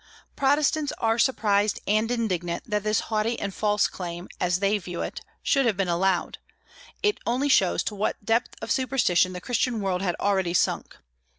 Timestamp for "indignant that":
2.09-2.81